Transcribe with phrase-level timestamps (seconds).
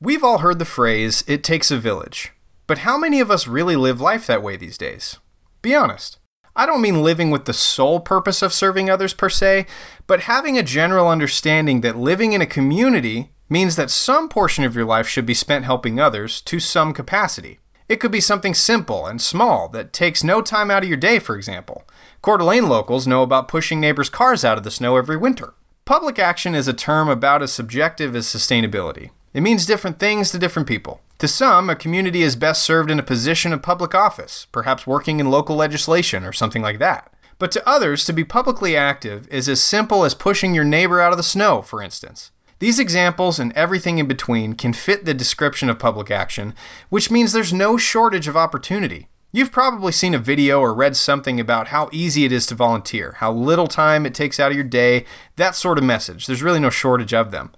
[0.00, 2.32] We've all heard the phrase, it takes a village.
[2.68, 5.18] But how many of us really live life that way these days?
[5.60, 6.18] Be honest.
[6.54, 9.66] I don't mean living with the sole purpose of serving others per se,
[10.06, 14.76] but having a general understanding that living in a community means that some portion of
[14.76, 17.58] your life should be spent helping others to some capacity.
[17.88, 21.18] It could be something simple and small that takes no time out of your day,
[21.18, 21.82] for example.
[22.22, 25.54] Coeur d'Alene locals know about pushing neighbors' cars out of the snow every winter.
[25.84, 29.10] Public action is a term about as subjective as sustainability.
[29.38, 31.00] It means different things to different people.
[31.18, 35.20] To some, a community is best served in a position of public office, perhaps working
[35.20, 37.12] in local legislation or something like that.
[37.38, 41.12] But to others, to be publicly active is as simple as pushing your neighbor out
[41.12, 42.32] of the snow, for instance.
[42.58, 46.52] These examples and everything in between can fit the description of public action,
[46.88, 49.06] which means there's no shortage of opportunity.
[49.30, 53.12] You've probably seen a video or read something about how easy it is to volunteer,
[53.18, 55.04] how little time it takes out of your day,
[55.36, 56.26] that sort of message.
[56.26, 57.52] There's really no shortage of them.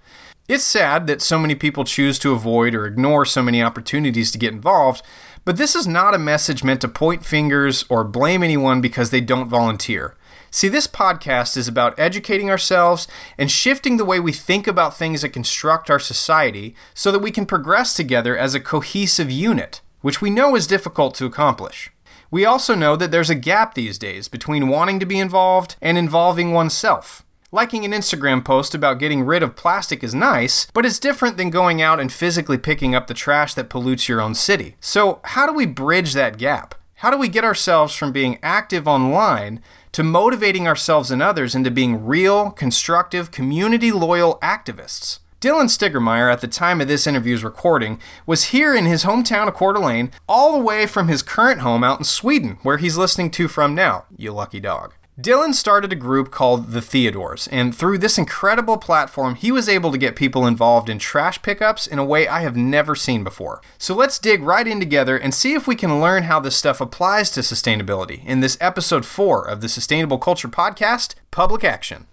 [0.51, 4.37] It's sad that so many people choose to avoid or ignore so many opportunities to
[4.37, 5.01] get involved,
[5.45, 9.21] but this is not a message meant to point fingers or blame anyone because they
[9.21, 10.17] don't volunteer.
[10.49, 13.07] See, this podcast is about educating ourselves
[13.37, 17.31] and shifting the way we think about things that construct our society so that we
[17.31, 21.91] can progress together as a cohesive unit, which we know is difficult to accomplish.
[22.29, 25.97] We also know that there's a gap these days between wanting to be involved and
[25.97, 27.23] involving oneself.
[27.53, 31.49] Liking an Instagram post about getting rid of plastic is nice, but it's different than
[31.49, 34.77] going out and physically picking up the trash that pollutes your own city.
[34.79, 36.75] So, how do we bridge that gap?
[36.95, 41.69] How do we get ourselves from being active online to motivating ourselves and others into
[41.69, 45.19] being real, constructive, community loyal activists.
[45.41, 49.55] Dylan Stigermeyer, at the time of this interview's recording, was here in his hometown of
[49.55, 53.31] Coeur d'Alene, all the way from his current home out in Sweden, where he's listening
[53.31, 54.05] to from now.
[54.15, 54.93] You lucky dog.
[55.19, 59.91] Dylan started a group called the Theodores, and through this incredible platform, he was able
[59.91, 63.61] to get people involved in trash pickups in a way I have never seen before.
[63.77, 66.79] So let's dig right in together and see if we can learn how this stuff
[66.79, 72.07] applies to sustainability in this episode 4 of the Sustainable Culture Podcast Public Action.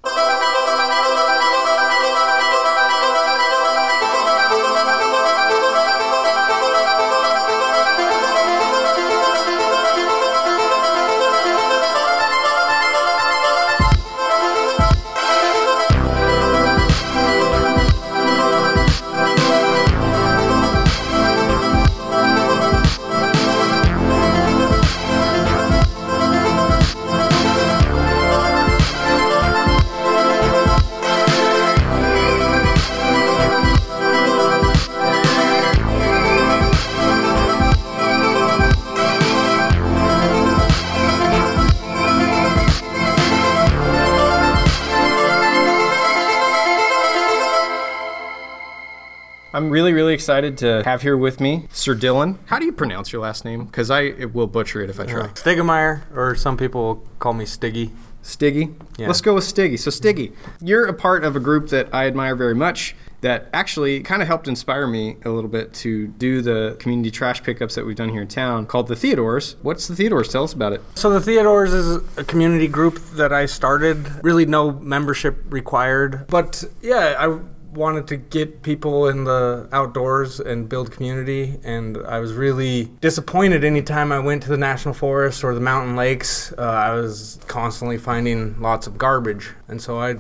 [50.28, 52.36] Excited to have here with me Sir Dylan.
[52.44, 53.64] How do you pronounce your last name?
[53.64, 55.22] Because I will butcher it if I try.
[55.22, 57.92] Uh, Stigemeyer, or some people will call me Stiggy.
[58.20, 58.74] Stiggy?
[58.98, 59.06] Yeah.
[59.06, 59.78] Let's go with Stiggy.
[59.78, 64.00] So, Stiggy, you're a part of a group that I admire very much that actually
[64.00, 67.86] kind of helped inspire me a little bit to do the community trash pickups that
[67.86, 69.56] we've done here in town called the Theodores.
[69.62, 70.28] What's the Theodores?
[70.28, 70.82] Tell us about it.
[70.94, 76.26] So, the Theodores is a community group that I started, really no membership required.
[76.28, 77.38] But yeah, I
[77.72, 83.62] wanted to get people in the outdoors and build community and i was really disappointed
[83.62, 87.98] anytime i went to the national forest or the mountain lakes uh, i was constantly
[87.98, 90.16] finding lots of garbage and so i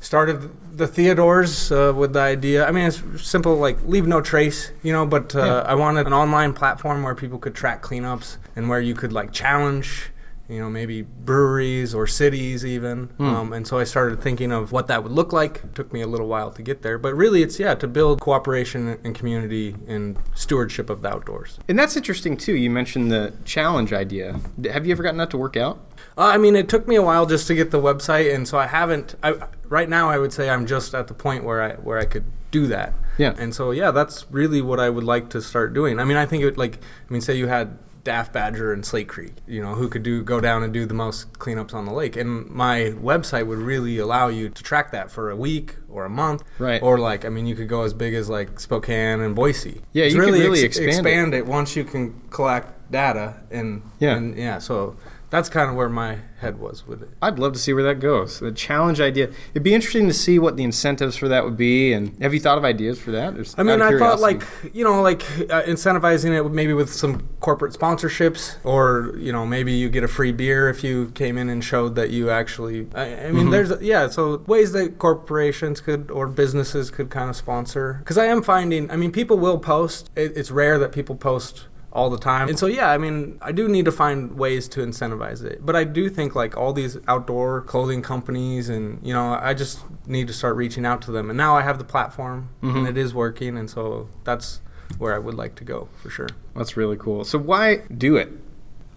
[0.00, 4.72] started the theodores uh, with the idea i mean it's simple like leave no trace
[4.82, 5.60] you know but uh, yeah.
[5.62, 9.32] i wanted an online platform where people could track cleanups and where you could like
[9.32, 10.10] challenge
[10.48, 13.08] you know, maybe breweries or cities even.
[13.18, 13.26] Mm.
[13.26, 15.62] Um, and so I started thinking of what that would look like.
[15.64, 18.20] It took me a little while to get there, but really it's, yeah, to build
[18.20, 21.58] cooperation and community and stewardship of the outdoors.
[21.68, 22.54] And that's interesting too.
[22.54, 24.40] You mentioned the challenge idea.
[24.70, 25.78] Have you ever gotten that to work out?
[26.18, 28.56] Uh, I mean, it took me a while just to get the website, and so
[28.58, 29.16] I haven't.
[29.22, 29.34] I,
[29.68, 32.24] right now, I would say I'm just at the point where I where I could
[32.50, 32.94] do that.
[33.18, 33.34] Yeah.
[33.38, 35.98] And so yeah, that's really what I would like to start doing.
[36.00, 39.08] I mean, I think it like I mean, say you had Daft Badger and Slate
[39.08, 41.92] Creek, you know, who could do go down and do the most cleanups on the
[41.92, 42.14] lake.
[42.14, 46.08] And my website would really allow you to track that for a week or a
[46.08, 46.80] month, right?
[46.80, 49.80] Or like, I mean, you could go as big as like Spokane and Boise.
[49.92, 51.38] Yeah, it's you really, really ex- expand, expand it.
[51.38, 51.46] it.
[51.46, 54.58] once you can collect data and yeah, and yeah.
[54.58, 54.96] So
[55.36, 57.10] that's kind of where my head was with it.
[57.20, 58.40] I'd love to see where that goes.
[58.40, 59.30] The challenge idea.
[59.52, 61.92] It'd be interesting to see what the incentives for that would be.
[61.92, 63.36] And have you thought of ideas for that?
[63.36, 64.42] Just I mean, I thought like
[64.72, 69.72] you know, like uh, incentivizing it maybe with some corporate sponsorships, or you know, maybe
[69.72, 72.86] you get a free beer if you came in and showed that you actually.
[72.94, 73.36] I, I Mm-hmm.
[73.36, 77.96] mean, there's yeah, so ways that corporations could or businesses could kind of sponsor.
[78.00, 80.10] Because I am finding, I mean, people will post.
[80.16, 82.48] It, it's rare that people post all the time.
[82.48, 85.64] And so yeah, I mean, I do need to find ways to incentivize it.
[85.64, 89.80] But I do think like all these outdoor clothing companies and you know, I just
[90.06, 91.30] need to start reaching out to them.
[91.30, 94.60] And now I have the platform and it is working and so that's
[94.98, 96.28] where I would like to go for sure.
[96.54, 97.24] that's really cool.
[97.24, 98.30] So why do it?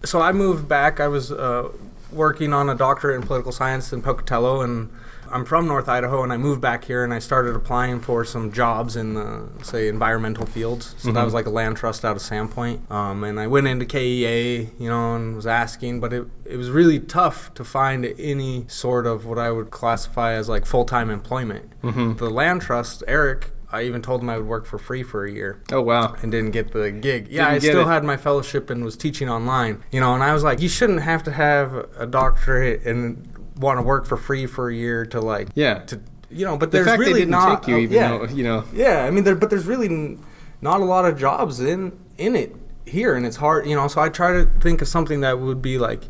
[0.04, 1.00] So I moved back.
[1.00, 1.68] I was uh,
[2.12, 4.90] working on a doctorate in political science in Pocatello, and
[5.32, 6.22] I'm from North Idaho.
[6.22, 9.88] And I moved back here, and I started applying for some jobs in the say
[9.88, 10.94] environmental fields.
[10.98, 12.90] So that was like a land trust out of Sandpoint.
[12.90, 16.70] Um, and I went into KEA, you know, and was asking, but it it was
[16.70, 21.10] really tough to find any sort of what I would classify as like full time
[21.10, 21.70] employment.
[21.82, 23.50] The land trust, Eric.
[23.72, 26.16] I even told him I would work for free for a year Oh wow.
[26.22, 27.28] and didn't get the gig.
[27.30, 27.92] Yeah, Didn't I still it.
[27.92, 29.84] had my fellowship and was teaching online.
[29.92, 33.29] You know, and I was like, you shouldn't have to have a doctorate and
[33.60, 35.80] want to work for free for a year to like Yeah.
[35.80, 36.56] to you know.
[36.56, 38.08] But The there's fact really they didn't not take you, even yeah.
[38.18, 38.64] though you know.
[38.72, 40.18] Yeah, I mean, there, but there's really
[40.60, 42.54] not a lot of jobs in in it
[42.86, 43.86] here, and it's hard, you know.
[43.88, 46.02] So I try to think of something that would be like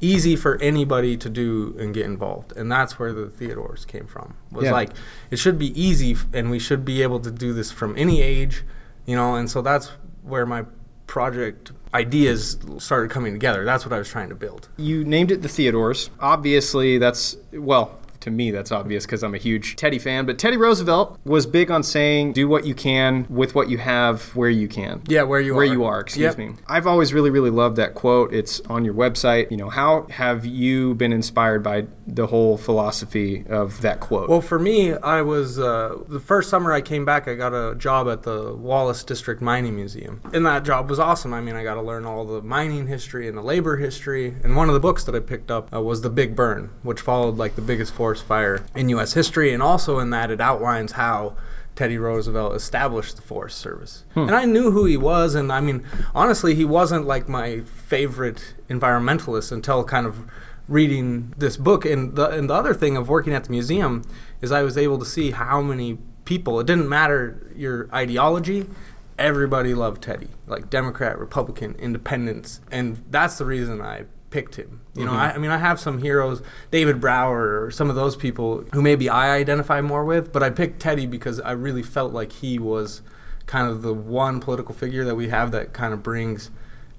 [0.00, 4.34] easy for anybody to do and get involved, and that's where the Theodores came from.
[4.52, 4.72] Was Yeah.
[4.72, 4.90] like
[5.30, 8.64] it should be easy, and we should be able to do this from any age,
[9.06, 9.36] you know.
[9.36, 9.90] And so that's
[10.22, 10.64] where my
[11.06, 13.64] project ideas started coming together.
[13.64, 14.68] That's what I was trying to build.
[14.76, 16.10] You named it the Theodores.
[16.20, 17.98] Obviously, that's well.
[18.20, 20.26] To me, that's obvious because I'm a huge Teddy fan.
[20.26, 24.34] But Teddy Roosevelt was big on saying, "Do what you can with what you have,
[24.36, 25.72] where you can." Yeah, where you where are.
[25.72, 26.00] you are.
[26.00, 26.38] Excuse Yep.
[26.38, 26.54] me.
[26.66, 28.32] I've always really, really loved that quote.
[28.32, 29.50] It's on your website.
[29.50, 34.28] You know, how have you been inspired by the whole philosophy of that quote?
[34.28, 37.28] Well, for me, I was uh, the first summer I came back.
[37.28, 41.32] I got a job at the Wallace District Mining Museum, and that job was awesome.
[41.34, 44.34] I mean, I got to learn all the mining history and the labor history.
[44.44, 47.00] And one of the books that I picked up uh, was The Big Burn, which
[47.00, 49.12] followed like the biggest forest fire in U.S.
[49.12, 51.36] history, and also in that it outlines how.
[51.74, 54.04] Teddy Roosevelt established the Forest Service.
[54.14, 54.20] Hmm.
[54.20, 58.54] And I knew who he was, and I mean, honestly, he wasn't like my favorite
[58.70, 60.16] environmentalist until kind of
[60.68, 64.02] reading this book and the and the other thing of working at the museum
[64.40, 68.66] is I was able to see how many people it didn't matter your ideology
[69.18, 74.06] everybody loved Teddy like Democrat Republican independents and that's the reason I
[74.36, 74.82] picked him.
[74.94, 75.20] You know mm-hmm.
[75.20, 78.82] I, I mean I have some heroes David Brower or some of those people who
[78.82, 82.58] maybe I identify more with but I picked Teddy because I really felt like he
[82.58, 83.00] was
[83.46, 86.50] kind of the one political figure that we have that kind of brings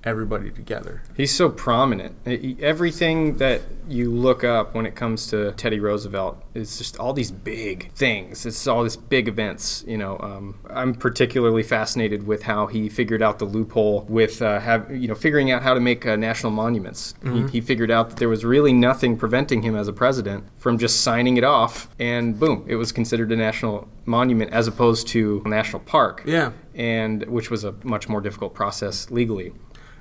[0.03, 2.15] everybody together He's so prominent.
[2.61, 7.31] Everything that you look up when it comes to Teddy Roosevelt is just all these
[7.31, 8.45] big things.
[8.45, 9.83] It's all these big events.
[9.87, 14.59] You know, um, I'm particularly fascinated with how he figured out the loophole with uh,
[14.59, 17.15] have you know figuring out how to make uh, national monuments.
[17.23, 20.77] He, he figured out that there was really nothing preventing him as a president from
[20.77, 25.41] just signing it off, and boom, it was considered a national monument as opposed to
[25.45, 26.23] a national park.
[26.25, 26.51] Yeah.
[26.75, 29.51] and which was a much more difficult process legally.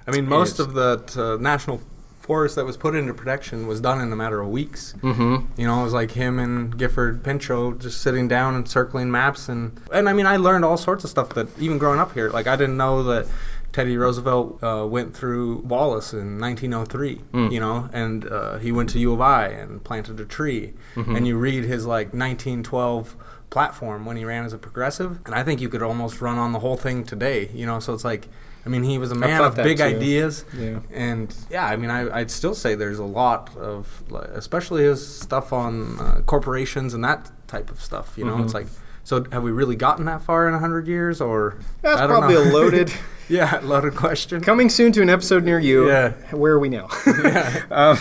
[0.06, 1.80] I mean, most of the uh, national
[2.26, 4.94] forest that was put into protection was done in a matter of weeks.
[5.00, 5.60] Mm-hmm.
[5.60, 9.48] You know, it was like him and Gifford Pinchot just sitting down and circling maps,
[9.48, 12.30] and and I mean, I learned all sorts of stuff that even growing up here,
[12.30, 13.26] like I didn't know that.
[13.72, 17.20] Teddy Roosevelt uh, went through Wallace in 1903,
[17.50, 20.72] you know, and uh, he went to U of I and planted a tree.
[21.14, 23.14] And you read his like 1912
[23.50, 26.52] platform when he ran as a progressive, and I think you could almost run on
[26.52, 27.78] the whole thing today, you know.
[27.78, 28.28] So it's like,
[28.66, 29.84] I mean, he was a man of big too.
[29.84, 30.80] ideas, Yeah.
[30.92, 34.02] and yeah, I mean, I, I'd still say there's a lot of,
[34.34, 38.14] especially his stuff on uh, corporations and that type of stuff.
[38.18, 38.42] You know, Mm-hmm.
[38.44, 38.66] it's like,
[39.04, 42.18] so have we really gotten that far in a hundred years, or That's I don't
[42.18, 42.42] probably know.
[42.42, 42.92] a loaded.
[43.28, 44.40] Yeah, loaded question.
[44.40, 45.88] Coming soon to an episode near you.
[45.88, 46.10] Yeah.
[46.32, 46.88] Where are we now?
[47.70, 47.98] um,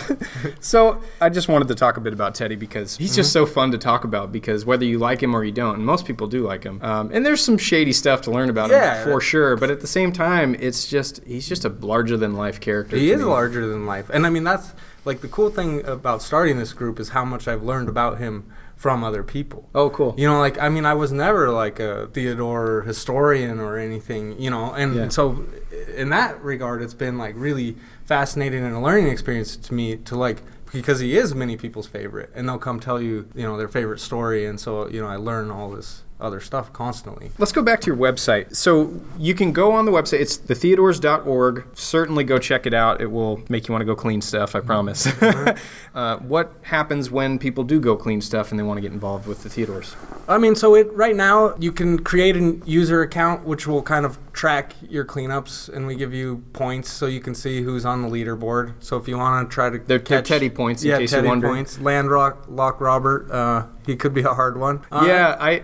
[0.60, 3.70] so I just wanted to talk a bit about Teddy because he's just so fun
[3.72, 6.46] to talk about because whether you like him or you don't, and most people do
[6.46, 6.80] like him.
[6.82, 8.98] Um, and there's some shady stuff to learn about Yeah.
[8.98, 9.56] him for sure.
[9.56, 12.96] But at the same time, it's just he's just a larger than life character.
[12.96, 13.24] He is me.
[13.24, 14.72] larger than life, and I mean that's
[15.04, 18.44] like the cool thing about starting this group is how much I've learned about him
[18.76, 19.68] from other people.
[19.74, 20.14] Oh, cool.
[20.18, 24.38] You know, like I mean, I was never like a Theodore historian or anything.
[24.40, 25.08] You know, and Yeah.
[25.08, 25.44] so
[25.96, 30.16] in that regard, it's been like really fascinating and a learning experience to me to
[30.16, 30.42] like
[30.72, 33.98] because he is many people's favorite, and they'll come tell you you know their favorite
[34.00, 37.30] story, and so you know I learn all this other stuff constantly.
[37.38, 38.56] Let's go back to your website.
[38.56, 40.20] So you can go on the website.
[40.20, 41.66] It's thetheodores.org.
[41.74, 43.00] Certainly go check it out.
[43.00, 45.06] It will make you want to go clean stuff, I promise.
[45.94, 49.26] uh, what happens when people do go clean stuff and they want to get involved
[49.26, 49.94] with the Theodores?
[50.28, 54.06] I mean, so it right now you can create a user account which will kind
[54.06, 58.02] of track your cleanups, and we give you points so you can see who's on
[58.02, 58.74] the leaderboard.
[58.80, 61.28] So if you want to try to They're, they're Teddy points, in yeah, case Teddy
[61.28, 64.84] points, Landrock, Lock Robert, uh, he could be a hard one.
[64.90, 65.62] Uh, Yeah, I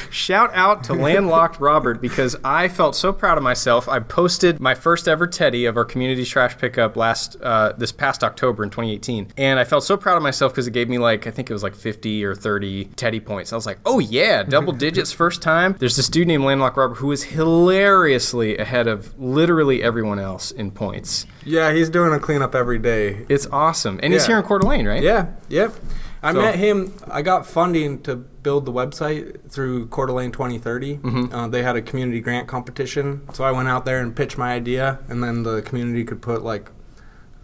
[0.10, 3.88] shout out to Landlocked Robert because I felt so proud of myself.
[3.88, 8.24] I posted my first ever Teddy of our community trash pickup last uh, this past
[8.24, 11.26] October in 2018, and I felt so proud of myself because it gave me like
[11.26, 13.52] I think it was like 50 or 30 Teddy points.
[13.52, 15.76] I was like, oh yeah, double digits first time.
[15.78, 17.22] There's this dude named Landlocked Robert who is
[17.54, 21.26] hilariously ahead of literally everyone else in points.
[21.44, 23.24] yeah, he's doing a cleanup every day.
[23.28, 25.02] It's awesome, and he's here in Coeur d'Alene, right?
[25.02, 25.72] Yeah, yep.
[26.22, 26.92] I So- met him.
[27.10, 30.98] I got funding to build the website through Coeur d'Alene 2030.
[30.98, 31.34] Mm-hmm.
[31.34, 34.52] Uh, they had a community grant competition, so I went out there and pitched my
[34.54, 36.70] idea, and then the community could put like,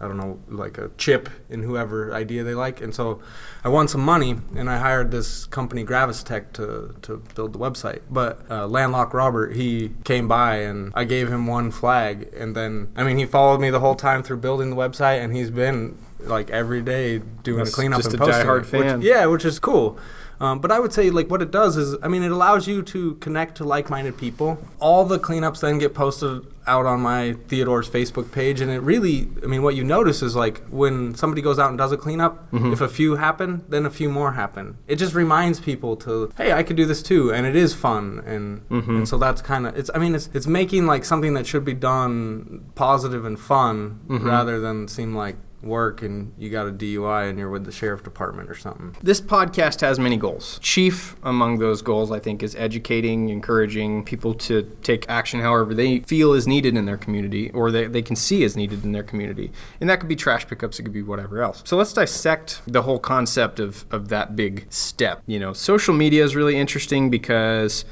[0.01, 3.21] I don't know, like a chip in whoever idea they like, and so
[3.63, 7.59] I won some money, and I hired this company Gravis Tech to to build the
[7.59, 8.01] website.
[8.09, 12.91] But uh, Landlock Robert, he came by, and I gave him one flag, and then
[12.95, 15.97] I mean he followed me the whole time through building the website, and he's been
[16.21, 19.01] like every day doing That's a cleanup just and a posting diehard it, which- fan.
[19.03, 19.99] yeah, which is cool.
[20.41, 22.81] Um, but I would say like what it does is, I mean, it allows you
[22.93, 24.57] to connect to like-minded people.
[24.79, 29.27] All the cleanups then get posted out on my Theodore's Facebook page, and it really,
[29.43, 32.33] I mean, what you notice is like when somebody goes out and does a cleanup,
[32.51, 32.73] Mm-hmm.
[32.73, 34.77] if a few happen, then a few more happen.
[34.87, 38.21] It just reminds people to, hey, I could do this too, and it is fun,
[38.25, 38.95] and, Mm-hmm.
[38.97, 39.89] and so that's kind of it's.
[39.93, 44.27] I mean, it's it's making like something that should be done positive and fun Mm-hmm.
[44.27, 48.03] rather than seem like work and you got a DUI and you're with the sheriff
[48.03, 48.95] department or something.
[49.01, 50.59] This podcast has many goals.
[50.61, 55.99] Chief among those goals, I think, is educating, encouraging people to take action however they
[55.99, 59.03] feel is needed in their community or they, they can see is needed in their
[59.03, 59.51] community.
[59.79, 61.61] And that could be trash pickups, it could be whatever else.
[61.65, 65.21] So let's dissect the whole concept of, of that big step.
[65.27, 67.85] You know, social media is really interesting because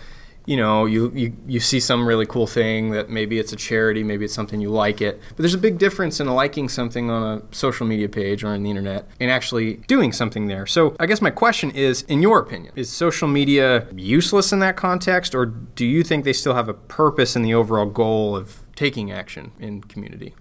[0.50, 4.04] you know, you, you, you see some really cool thing that maybe it's a charity,
[4.04, 5.22] maybe it's something you like it.
[5.30, 8.64] But there's a big difference in liking something on a social media page or on
[8.64, 10.66] the internet and actually doing something there.
[10.66, 14.76] So I guess my question is, in your opinion, is social media useless in that
[14.76, 18.64] context, or do you think they still have a purpose in the overall goal of
[18.76, 20.34] taking action in community?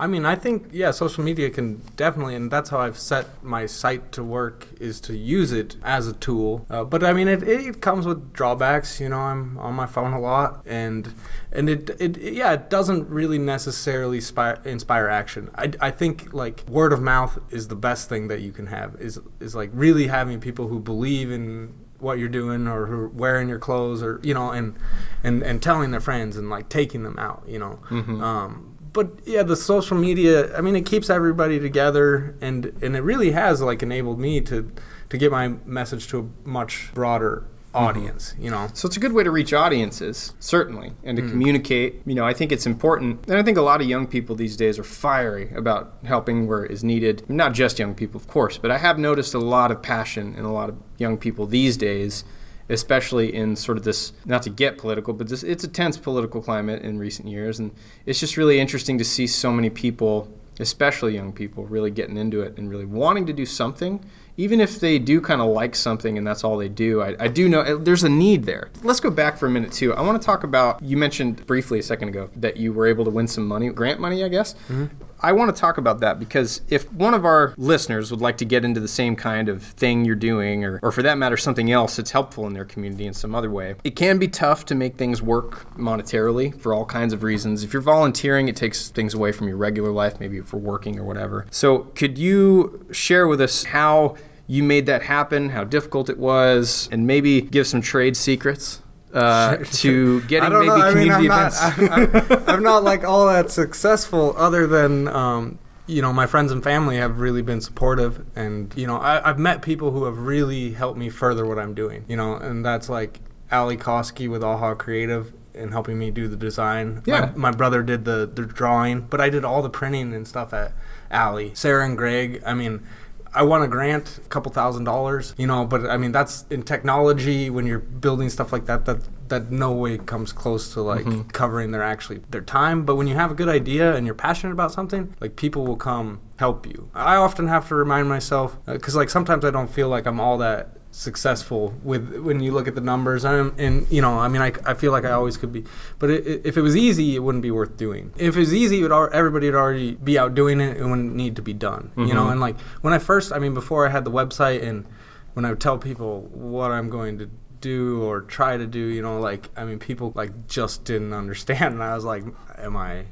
[0.00, 3.66] I mean, I think yeah, social media can definitely, and that's how I've set my
[3.66, 6.64] site to work is to use it as a tool.
[6.70, 9.00] Uh, but I mean, it, it comes with drawbacks.
[9.00, 11.12] You know, I'm on my phone a lot, and
[11.50, 15.50] and it it yeah, it doesn't really necessarily inspire, inspire action.
[15.56, 18.94] I, I think like word of mouth is the best thing that you can have.
[19.00, 23.08] Is is like really having people who believe in what you're doing or who are
[23.08, 24.76] wearing your clothes or you know and
[25.24, 27.80] and and telling their friends and like taking them out you know
[28.22, 33.02] um but yeah the social media i mean it keeps everybody together and and it
[33.02, 34.70] really has like enabled me to
[35.08, 37.84] to get my message to a much broader mm-hmm.
[37.84, 41.30] audience you know So it's a good way to reach audiences, certainly, and to mm.
[41.30, 42.02] communicate.
[42.06, 43.26] You know, I think it's important.
[43.28, 46.64] And I think a lot of young people these days are fiery about helping where
[46.64, 47.28] it is needed.
[47.28, 50.44] Not just young people, of course, but I have noticed a lot of passion in
[50.44, 52.24] a lot of young people these days,
[52.68, 56.42] especially in sort of this, not to get political, but this, it's a tense political
[56.42, 57.58] climate in recent years.
[57.58, 57.72] And
[58.06, 60.28] it's just really interesting to see so many people,
[60.60, 64.04] especially young people, really getting into it and really wanting to do something
[64.38, 67.28] even if they do kind of like something and that's all they do, I, I
[67.28, 68.70] do know there's a need there.
[68.84, 69.92] Let's go back for a minute too.
[69.92, 73.04] I want to talk about you mentioned briefly a second ago that you were able
[73.04, 74.54] to win some money, grant money, I guess.
[74.68, 74.86] Mm-hmm.
[75.20, 78.44] I want to talk about that because if one of our listeners would like to
[78.44, 81.72] get into the same kind of thing you're doing, or, or for that matter, something
[81.72, 84.74] else that's helpful in their community in some other way, it can be tough to
[84.74, 87.64] make things work monetarily for all kinds of reasons.
[87.64, 91.04] If you're volunteering, it takes things away from your regular life, maybe for working or
[91.04, 91.46] whatever.
[91.50, 94.16] So, could you share with us how?
[94.50, 98.80] you made that happen, how difficult it was, and maybe give some trade secrets
[99.18, 100.74] uh, to getting maybe know.
[100.74, 101.78] I mean, community I'm events.
[101.78, 106.52] not, I, I'm not like all that successful, other than um, you know, my friends
[106.52, 110.18] and family have really been supportive, and you know, I, I've met people who have
[110.18, 112.04] really helped me further what I'm doing.
[112.08, 113.20] You know, and that's like
[113.50, 115.32] Ali Koski with Aha Creative.
[115.54, 117.02] And helping me do the design.
[117.04, 117.32] Yeah.
[117.34, 120.52] My, my brother did the, the drawing, but I did all the printing and stuff
[120.52, 120.72] at
[121.10, 121.50] Ali.
[121.54, 122.86] Sarah and Greg, I mean,
[123.34, 126.62] I want a grant, a couple thousand dollars, you know, but I mean that's in
[126.62, 131.04] technology when you're building stuff like that that that no way comes close to like
[131.04, 131.28] Mm-hmm.
[131.28, 134.52] covering their actually their time, but when you have a good idea and you're passionate
[134.52, 136.88] about something, like people will come help you.
[136.94, 140.38] I often have to remind myself cuz like sometimes I don't feel like I'm all
[140.38, 143.24] that successful with when you look at the numbers.
[143.24, 145.64] And, and you know i mean I, I feel like i always could be
[145.98, 148.12] but it, it, if it was easy it wouldn't be worth doing.
[148.16, 150.76] If it was easy it would, everybody would already be out doing it.
[150.76, 152.26] It wouldn't need to be done you know?
[152.26, 152.32] Mhm.
[152.32, 154.86] and like when i first i mean before i had the website and
[155.34, 157.30] when i would tell people what i'm going to
[157.60, 161.74] do or try to do you know like i mean people like just didn't understand.
[161.74, 162.24] And i was like
[162.56, 163.04] am i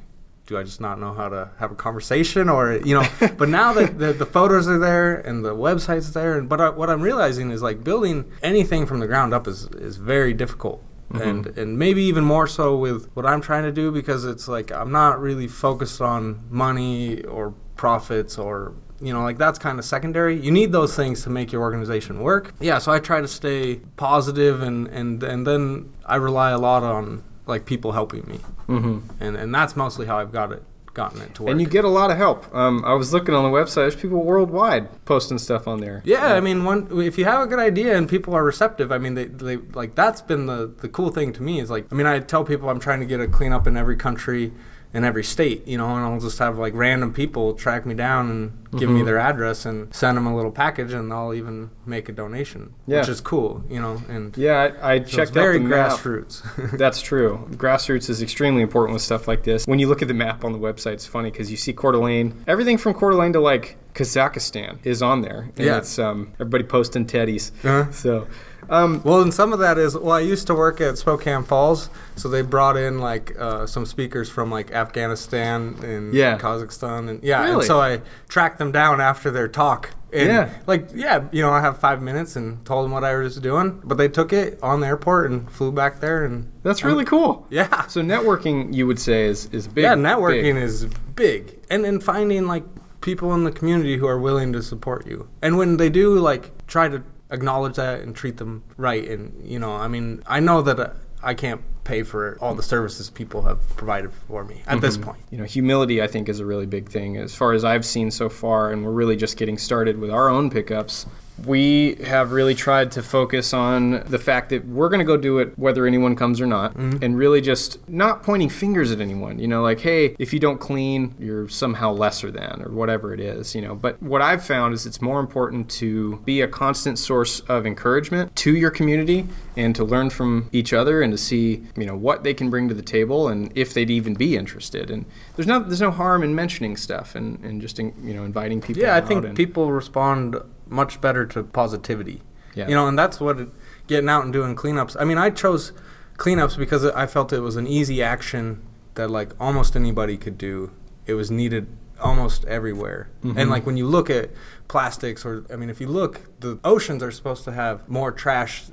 [0.46, 3.72] do I just not know how to have a conversation or you know but now
[3.72, 7.02] that the, the photos are there and the website's there and but I, what I'm
[7.02, 10.82] realizing is like building anything from the ground up is is very difficult.
[11.12, 11.22] Mm-hmm.
[11.22, 14.72] And and maybe even more so with what I'm trying to do because it's like
[14.72, 19.84] I'm not really focused on money or profits or you know like that's kind of
[19.84, 20.40] secondary.
[20.40, 22.54] You need those things to make your organization work.
[22.60, 26.82] Yeah so I try to stay positive and and and then I rely a lot
[26.82, 28.38] on like people helping me
[28.68, 28.98] Mm-hmm.
[29.22, 30.62] and and that's mostly how I've got it
[30.92, 31.50] gotten it to work.
[31.52, 32.52] And you get a lot of help.
[32.54, 33.74] Um, I was looking on the website.
[33.84, 36.00] There's people worldwide posting stuff on there.
[36.06, 38.96] yeah, I mean, one if you have a good idea and people are receptive, I
[38.98, 41.94] mean, they, they like that's been the the cool thing to me is like, I
[41.94, 44.52] mean, I tell people I'm trying to get a cleanup in every country,
[44.94, 48.30] in every state, you know, and I'll just have like random people track me down
[48.30, 49.04] and give me Mhm.
[49.04, 53.00] their address and send them a little package, and I'll even make a donation, Yeah.
[53.00, 55.90] which is cool, you know, and Yeah, I, I so checked very out the map.
[55.92, 56.42] grassroots.
[56.78, 57.46] That's true.
[57.52, 59.66] Grassroots is extremely important with stuff like this.
[59.66, 61.92] When you look at the map on the website, it's funny because you see Coeur
[61.92, 62.32] d'Alene.
[62.46, 65.50] Everything from Coeur d'Alene to like Kazakhstan is on there.
[65.56, 65.78] And Yeah.
[65.78, 67.50] it's um, everybody posting teddies.
[67.64, 67.90] Uh-huh.
[67.92, 68.26] So,
[68.68, 71.88] um, Well, and some of that is well, I used to work at Spokane Falls,
[72.16, 76.38] so they brought in like uh, some speakers from like Afghanistan and Yeah.
[76.38, 77.66] Kazakhstan, and yeah, and Really?
[77.66, 79.90] so I tracked them down after their talk.
[80.12, 80.48] And Yeah.
[80.66, 83.80] like yeah, you know, I have five minutes and told them what I was doing,
[83.84, 87.46] but they took it on the airport and flew back there, and that's really cool.
[87.50, 89.82] yeah, So networking, you would say, is is big.
[89.84, 90.62] yeah, networking big.
[90.62, 92.64] is big, and and finding like
[93.00, 96.50] people in the community who are willing to support you, and when they do, like
[96.66, 100.62] try to acknowledge that and treat them right, and you know, I mean, I know
[100.62, 100.90] that uh,
[101.22, 105.18] I can't pay for all the services people have provided for me at this point.
[105.30, 108.10] you know, humility, I think, is a really big thing as far as I've seen
[108.10, 111.06] so far, and we're really just getting started with our own pickups.
[111.44, 115.38] We have really tried to focus on the fact that we're going to go do
[115.38, 117.02] it whether anyone comes or not, mm-hmm.
[117.02, 119.38] and really just not pointing fingers at anyone.
[119.38, 123.20] You know, like, hey, if you don't clean, you're somehow lesser than, or whatever it
[123.20, 123.74] is, you know.
[123.74, 128.34] But what I've found is it's more important to be a constant source of encouragement
[128.36, 129.26] to your community
[129.56, 132.68] and to learn from each other and to see, you know, what they can bring
[132.68, 134.90] to the table and if they'd even be interested.
[134.90, 138.24] And there's no there's no harm in mentioning stuff and, and just in, you know
[138.24, 138.82] inviting people.
[138.82, 140.36] Yeah, I think and, people respond
[140.68, 142.22] much better to positivity.
[142.54, 142.68] Yeah.
[142.68, 143.48] You know, and that's what it,
[143.86, 144.96] getting out and doing cleanups.
[144.98, 145.72] I mean, I chose
[146.16, 148.62] cleanups because I felt it was an easy action
[148.94, 150.70] that like almost anybody could do.
[151.06, 151.68] It was needed
[152.00, 153.08] almost everywhere.
[153.22, 153.36] Mhm.
[153.36, 154.30] And like when you look at
[154.68, 158.64] plastics or I mean if you look the oceans are supposed to have more trash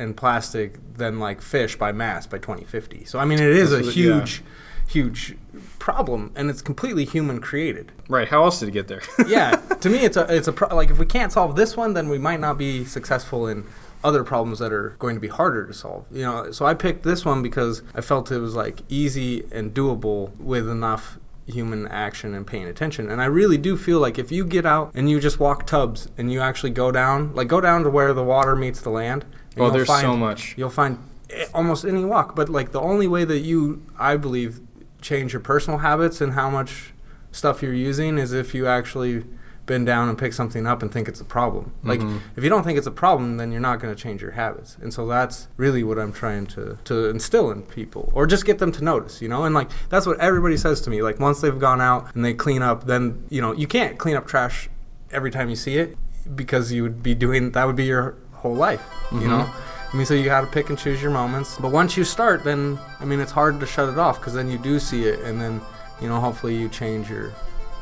[0.00, 3.04] and plastic than like fish by mass by 2050.
[3.04, 3.92] So I mean it is a what- yeah.
[3.92, 4.42] huge
[4.88, 5.36] huge
[5.78, 8.26] problem and it's completely human created right.
[8.28, 9.02] How else did it get there?
[9.28, 11.94] yeah, to me, it's a it's a pro- like if we can't solve this one,
[11.94, 13.64] then we might not be successful in
[14.02, 16.06] other problems that are going to be harder to solve.
[16.10, 19.72] You know, so I picked this one because I felt it was like easy and
[19.74, 21.18] doable with enough
[21.50, 23.10] human action and paying attention.
[23.10, 26.08] And I really do feel like if you get out and you just walk tubs
[26.18, 29.24] and you actually go down, like go down to where the water meets the land.
[29.58, 30.54] oh, there's find- so much.
[30.56, 30.98] You'll find
[31.30, 34.60] eh, almost any walk, but like the only way that you, I believe,
[35.00, 36.92] change your personal habits and how much
[37.32, 39.24] stuff you're using is if you actually
[39.70, 41.70] bend down and pick something up and think it's a problem.
[41.84, 42.18] Like Mhm.
[42.36, 44.76] if you don't think it's a problem, then you're not going to change your habits.
[44.82, 48.58] And so that's really what I'm trying to to instill in people, or just get
[48.58, 49.44] them to notice, you know.
[49.44, 51.02] And like that's what everybody says to me.
[51.08, 54.16] Like once they've gone out and they clean up, then you know you can't clean
[54.16, 54.68] up trash
[55.12, 55.96] every time you see it
[56.34, 59.44] because you would be doing that would be your whole life, you know.
[59.92, 61.56] I mean, so you got to pick and choose your moments.
[61.60, 64.48] But once you start, then I mean, it's hard to shut it off because then
[64.50, 65.60] you do see it, and then
[66.00, 67.30] you know, hopefully, you change your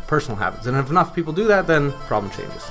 [0.09, 0.66] personal habits.
[0.66, 2.64] And if enough people do that, then problem changes.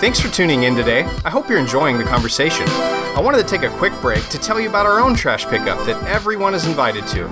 [0.00, 1.02] Thanks for tuning in today.
[1.26, 2.66] I hope you're enjoying the conversation.
[2.68, 5.84] I wanted to take a quick break to tell you about our own trash pickup
[5.84, 7.28] that everyone is invited to.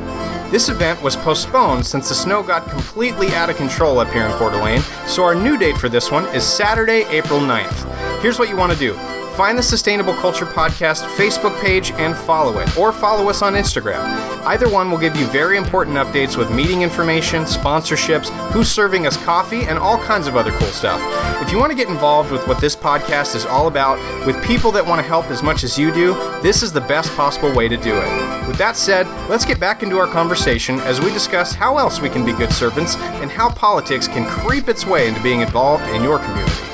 [0.50, 4.32] This event was postponed since the snow got completely out of control up here in
[4.32, 8.20] Coeur d'Alene, so our new date for this one is Saturday, April 9th.
[8.20, 8.94] Here's what you want to do
[9.38, 14.02] Find the Sustainable Culture Podcast Facebook page and follow it, or follow us on Instagram.
[14.44, 19.16] Either one will give you very important updates with meeting information, sponsorships, who's serving us
[19.18, 21.00] coffee, and all kinds of other cool stuff.
[21.40, 23.96] If you want to get involved with what this podcast is all about,
[24.26, 27.14] with people that want to help as much as you do, this is the best
[27.14, 28.48] possible way to do it.
[28.48, 32.08] With that said, let's get back into our conversation as we discuss how else we
[32.08, 36.02] can be good servants and how politics can creep its way into being involved in
[36.02, 36.67] your community.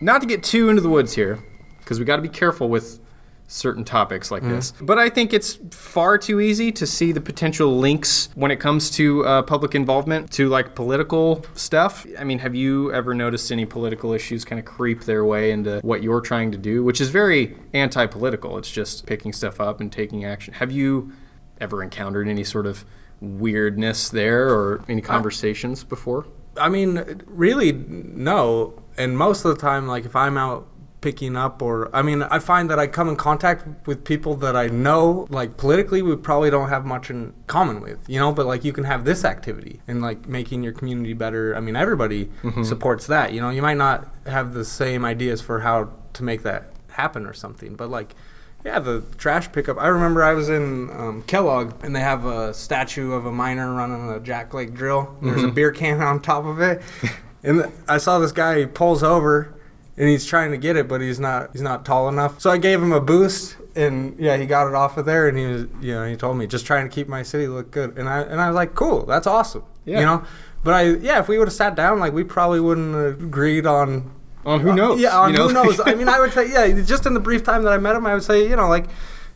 [0.00, 1.38] Not to get too into the woods here,
[1.78, 3.00] because we got to be careful with
[3.48, 4.72] certain topics like this.
[4.80, 8.90] But I think it's far too easy to see the potential links when it comes
[8.90, 12.06] to uh, public involvement to like political stuff.
[12.18, 15.80] I mean, have you ever noticed any political issues kind of creep their way into
[15.80, 18.58] what you're trying to do, which is very anti political?
[18.58, 20.52] It's just picking stuff up and taking action.
[20.54, 21.12] Have you
[21.58, 22.84] ever encountered any sort of
[23.20, 26.26] weirdness there or any conversations before?
[26.58, 28.82] I mean, really, no.
[28.96, 30.66] And most of the time, like if I'm out
[31.00, 34.56] picking up or I mean, I find that I come in contact with people that
[34.56, 38.46] I know like politically we probably don't have much in common with, you know, but
[38.46, 41.56] like you can have this activity and like making your community better.
[41.56, 42.64] I mean, everybody mm-hmm.
[42.64, 43.50] supports that, you know.
[43.50, 47.76] You might not have the same ideas for how to make that happen or something,
[47.76, 48.14] but like
[48.64, 49.78] yeah, the trash pickup.
[49.78, 53.72] I remember I was in um, Kellogg and they have a statue of a miner
[53.72, 55.16] running a jackleg drill.
[55.22, 56.82] There's a beer can on top of it.
[57.44, 59.54] And th- I saw this guy, he pulls over
[59.96, 62.40] and he's trying to get it, but he's not he's not tall enough.
[62.40, 65.38] So I gave him a boost and yeah, he got it off of there and
[65.38, 67.96] he was you know, he told me just trying to keep my city look good.
[67.96, 69.62] And I and I was like, Cool, that's awesome.
[69.84, 70.00] Yeah.
[70.00, 70.24] You know?
[70.64, 73.66] But I yeah, if we would have sat down, like we probably wouldn't have agreed
[73.66, 74.10] on
[74.48, 75.00] On who knows?
[75.00, 75.48] yeah, on you know?
[75.48, 75.80] who knows?
[75.84, 78.06] I mean, I would say, yeah, just in the brief time that I met him,
[78.06, 78.86] I would say, you know, like,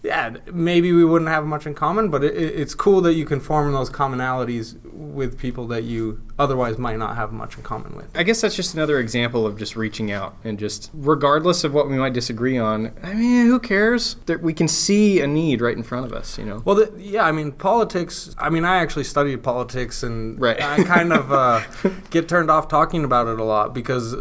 [0.03, 3.25] yeah, maybe we wouldn't have much in common, but it, it- it's cool that you
[3.25, 7.95] can form those commonalities with people that you otherwise might not have much in common
[7.95, 8.07] with.
[8.17, 11.89] I guess that's just another example of just reaching out and just, regardless of what
[11.89, 14.17] we might disagree on, I mean, who cares?
[14.27, 16.63] That we can see a need right in front of us, you know?
[16.65, 18.35] Well, the, yeah, I mean, politics.
[18.39, 20.61] I mean, I actually studied politics, and Right.
[20.61, 21.61] I kind of uh,
[22.11, 24.17] get turned off talking about it a lot because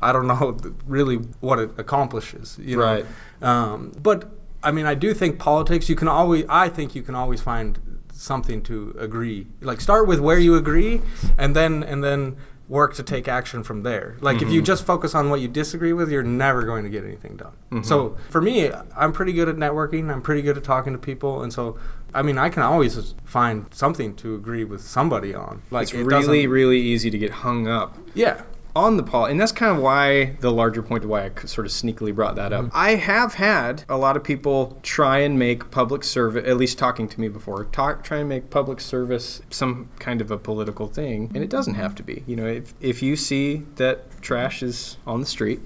[0.00, 0.56] I don't know
[0.86, 2.58] really what it accomplishes.
[2.60, 2.82] You know?
[2.82, 3.06] Right.
[3.42, 4.30] Um, but
[4.62, 5.88] I mean, I do think politics.
[5.88, 6.44] You can always.
[6.48, 7.78] I think you can always find
[8.12, 9.46] something to agree.
[9.60, 11.02] Like start with where you agree,
[11.38, 12.36] and then and then
[12.68, 14.16] work to take action from there.
[14.20, 17.04] Like if you just focus on what you disagree with, you're never going to get
[17.04, 17.84] anything done.
[17.84, 20.10] So for me, I'm pretty good at networking.
[20.12, 21.78] I'm pretty good at talking to people, and so
[22.12, 25.62] I mean, I can always find something to agree with somebody on.
[25.70, 28.42] Like It's it really, really easy to get hung up yeah.
[28.76, 31.66] On the pol, and that's kind of why the larger point of why I sort
[31.66, 32.66] of sneakily brought that up.
[32.66, 32.76] Mm-hmm.
[32.76, 37.08] I have had a lot of people try and make public service, at least talking
[37.08, 41.32] to me before, talk, try and make public service some kind of a political thing,
[41.34, 42.22] and it doesn't have to be.
[42.26, 45.60] You know, if if you see that trash is on the street,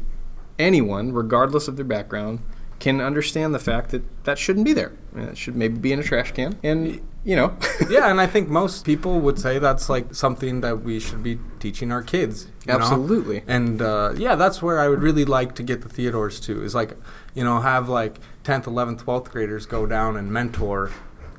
[0.56, 2.38] anyone, regardless of their background,
[2.78, 4.92] can understand the fact that that shouldn't be there.
[5.16, 7.56] It should maybe be in a trash can, and you know.
[7.90, 11.38] yeah, and I think most people would say that's like something that we should be
[11.59, 12.48] teaching our kids.
[12.66, 12.80] you know?
[12.80, 13.42] Absolutely.
[13.46, 16.74] And uh, yeah, that's where I would really like to get the Theodores to is
[16.74, 16.96] like,
[17.35, 20.90] you know, have like 10th, 11th, 12th graders go down and mentor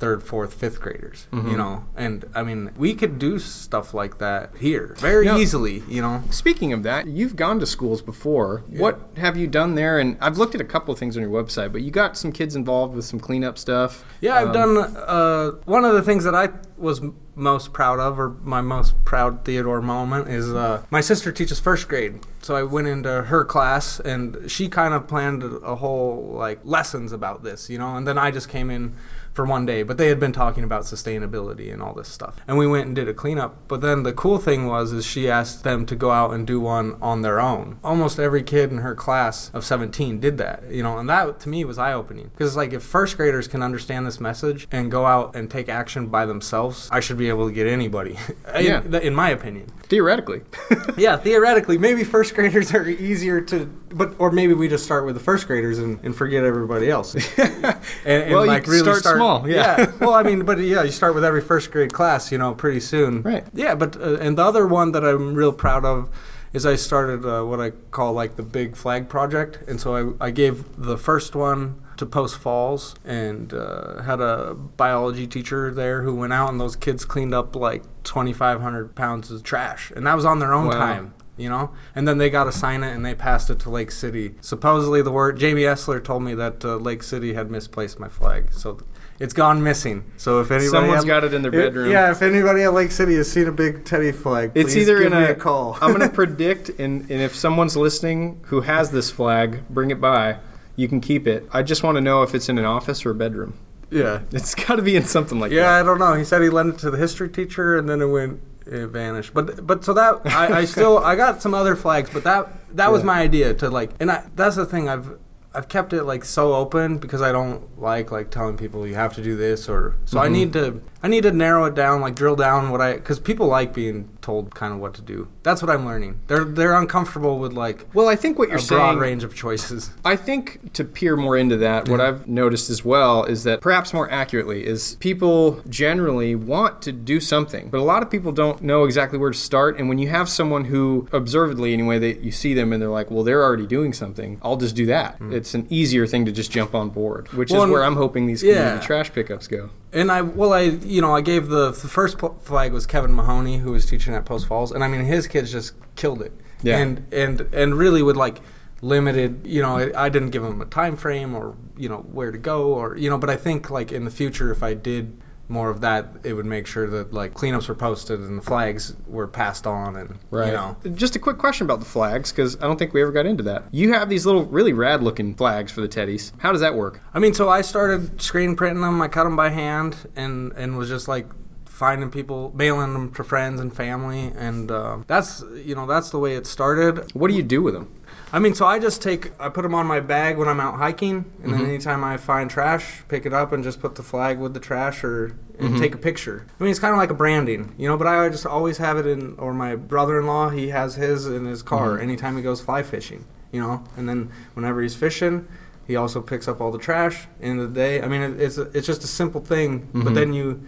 [0.01, 1.51] third, fourth, fifth graders, Mm-hmm.
[1.51, 1.85] you know.
[1.95, 6.23] And I mean, we could do stuff like that here very know- easily, you know.
[6.31, 8.63] Speaking of that, you've gone to schools before.
[8.67, 9.99] What have you done there?
[9.99, 12.31] And I've looked at a couple of things on your website, but you got some
[12.31, 14.03] kids involved with some cleanup stuff.
[14.21, 14.77] Yeah, I've Um, done.
[14.97, 16.99] Uh, one of the things that I was
[17.35, 21.87] most proud of, or my most proud Theodore moment, is uh, my sister teaches first
[21.87, 22.19] grade.
[22.41, 27.11] So I went into her class, and she kind of planned a whole like lessons
[27.11, 27.95] about this, you know.
[27.95, 28.95] And then I just came in
[29.33, 32.35] for one day, but they had been talking about sustainability and all this stuff.
[32.47, 33.55] And we went and did a cleanup.
[33.67, 36.59] But then the cool thing was, is she asked them to go out and do
[36.59, 37.79] one on their own.
[37.83, 40.97] Almost every kid in her class of 17 did that, you know.
[40.97, 44.05] And that to me was eye opening because it's like if first graders can understand
[44.05, 47.53] this message and go out and take action by themselves, I should be able to
[47.53, 48.17] get anybody.
[48.55, 48.81] in, Yeah.
[48.81, 49.67] th- in my opinion.
[49.83, 50.41] Theoretically.
[50.97, 55.15] Yeah, theoretically, maybe first graders are easier to, but or maybe we just start with
[55.15, 57.15] the first graders and, and forget everybody else.
[57.37, 59.91] and, and Well, like really start small, yeah.
[59.99, 62.79] Well, I mean, but yeah, you start with every first grade class, you know, pretty
[62.79, 63.21] soon.
[63.21, 63.45] Right.
[63.53, 66.09] Yeah, but uh, and the other one that I'm real proud of
[66.53, 70.27] is I started uh, what I call like the Big Flag Project, and so I,
[70.27, 76.01] I gave the first one to Post Falls and uh, had a biology teacher there
[76.01, 80.15] who went out and those kids cleaned up like 2,500 pounds of trash, and that
[80.15, 80.73] was on their own Wow.
[80.73, 83.69] time you know and then they got to sign it and they passed it to
[83.69, 87.97] lake city supposedly the word jamie essler told me that uh, lake city had misplaced
[88.01, 88.77] my flag so
[89.21, 90.03] it's gone missing.
[90.17, 91.91] So if anybody Someone's at- got it in their bedroom.
[91.91, 94.97] yeah, if anybody at Lake City has seen a big teddy flag, It's please either
[95.03, 95.77] give in me a, a call.
[95.81, 100.01] I'm going to predict, and, and if someone's listening who has this flag, bring it
[100.01, 100.37] by.
[100.75, 101.47] You can keep it.
[101.51, 103.53] I just want to know if it's in an office or a bedroom.
[103.91, 104.21] yeah.
[104.31, 105.67] It's got to be in something like Yeah, that.
[105.75, 106.13] Yeah, I don't know.
[106.15, 109.33] He said he lent it to the history teacher, and then it went, it vanished.
[109.33, 112.91] But but so that I, I still I got some other flags, but that that
[112.91, 115.17] was my idea to like, and I, that's the thing I've
[115.53, 119.13] I've kept it like so open because I don't like like telling people you have
[119.15, 120.31] to do this or so I Mhm.
[120.31, 123.47] need to I need to narrow it down like drill down what I because people
[123.47, 125.27] like being told kind of what to do.
[125.41, 126.19] That's what I'm learning.
[126.27, 128.99] They're they're uncomfortable with like Well, I think what you're broad saying.
[128.99, 129.89] range of choices.
[130.05, 133.93] I think to peer more into that, what I've noticed as well is that perhaps
[133.93, 138.61] more accurately is people generally want to do something, but a lot of people don't
[138.61, 139.79] know exactly where to start.
[139.79, 143.09] And when you have someone who, observedly anyway, that you see them and they're like,
[143.09, 145.15] well, they're already doing something, I'll just do that.
[145.15, 145.33] Hmm.
[145.33, 148.27] It's an easier thing to just jump on board, which Well, is where I'm hoping
[148.27, 148.53] these yeah.
[148.55, 149.69] community trash pickups go.
[149.93, 153.57] And I, well, I, you know, I gave the, the first flag was Kevin Mahoney,
[153.57, 156.31] who was teaching at Post Falls, and I mean, his kids just killed it.
[156.63, 156.77] Yeah.
[156.77, 158.39] And and and really with like
[158.81, 162.31] limited, you know, I, I didn't give him a time frame or you know where
[162.31, 165.19] to go or you know, but I think like in the future, if I did
[165.51, 168.95] more of that, it would make sure that like cleanups were posted and the flags
[169.05, 170.47] were passed on and right.
[170.47, 170.77] you know.
[170.95, 173.43] Just a quick question about the flags, because I don't think we ever got into
[173.43, 173.65] that.
[173.71, 176.31] You have these little, really rad looking flags for the teddies.
[176.39, 177.01] How does that work?
[177.13, 179.01] I mean, so I started screen printing them.
[179.01, 181.27] I cut them by hand, and and was just like
[181.65, 186.19] finding people, mailing them to friends and family, and uh, that's you know that's the
[186.19, 187.11] way it started.
[187.13, 187.91] What do you do with them?
[188.33, 190.75] I mean, so I just take, I put them on my bag when I'm out
[190.75, 191.57] hiking, and Mhm.
[191.57, 194.59] then anytime I find trash, pick it up and just put the flag with the
[194.59, 195.79] trash or and Mhm.
[195.79, 196.45] take a picture.
[196.59, 197.95] I mean, it's kind of like a branding, you know.
[197.97, 201.61] But I just always have it in, or my brother-in-law, he has his in his
[201.61, 202.01] car Mhm.
[202.01, 203.83] anytime he goes fly fishing, you know.
[203.97, 205.45] And then whenever he's fishing,
[205.85, 207.27] he also picks up all the trash.
[207.43, 210.03] End of the day, I mean, it, it's it's just a simple thing, Mhm.
[210.05, 210.61] but then you,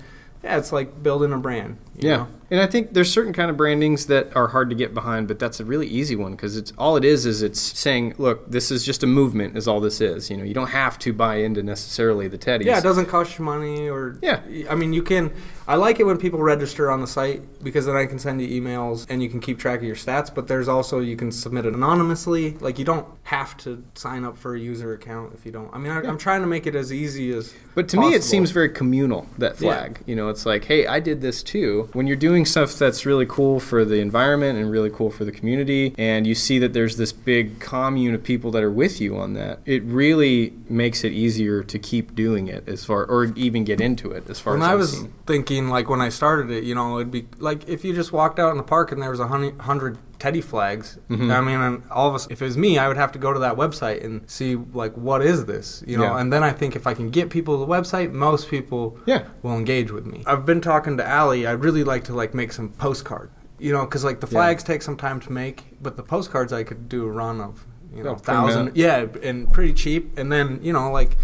[0.44, 1.78] yeah, it's like building a brand.
[1.96, 2.28] Yeah, know?
[2.50, 5.38] and I think there's certain kind of brandings that are hard to get behind, but
[5.38, 8.72] that's a really easy one because it's all it is is it's saying, look, this
[8.72, 10.30] is just a movement, is all this is.
[10.30, 12.66] You know, you don't have to buy into necessarily the teddies.
[12.66, 14.42] Yeah, it doesn't cost you money or Yeah.
[14.70, 15.32] I mean, you can.
[15.66, 18.62] I like it when people register on the site because then I can send you
[18.62, 20.34] emails and you can keep track of your stats.
[20.34, 22.52] But there's also you can submit it anonymously.
[22.60, 25.70] Like you don't have to sign up for a user account if you don't.
[25.74, 26.10] I mean, I, Yeah.
[26.10, 27.54] I'm trying to make it as easy as.
[27.76, 29.70] But to me, it seems very communal, that Yeah.
[29.70, 30.00] flag.
[30.06, 31.83] You know, it's like, hey, I did this too.
[31.94, 35.32] When you're doing stuff that's really cool for the environment and really cool for the
[35.32, 39.18] community, and you see that there's this big commune of people that are with you
[39.18, 43.64] on that, it really makes it easier to keep doing it as far, or even
[43.64, 45.14] get into it as far When as I I've was seen.
[45.28, 48.40] thinking, like when I started it, you know, it'd be like if you just walked
[48.40, 50.98] out in the park and there was a hun- hundred teddy flags.
[51.10, 51.30] Mhm.
[51.38, 53.34] I mean, and all of us, if it was me, I would have to go
[53.34, 56.04] to that website and see like what is this, you know.
[56.14, 56.20] Yeah.
[56.20, 59.24] And then I think if I can get people to the website, most people Yeah.
[59.42, 60.24] will engage with me.
[60.26, 61.46] I've been talking to Allie.
[61.46, 64.38] I'd really like to like make some postcard, you know, because like the Yeah.
[64.40, 67.66] flags take some time to make, but the postcards I could do a run of,
[67.94, 71.18] you know, Oh, thousand, yeah, and pretty cheap, and then you know like